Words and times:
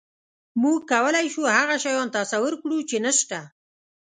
موږ 0.61 0.77
کولی 0.91 1.25
شو 1.33 1.41
هغه 1.57 1.75
شیان 1.83 2.07
تصور 2.17 2.53
کړو، 2.61 2.77
چې 2.89 2.97
نهشته. 3.05 3.39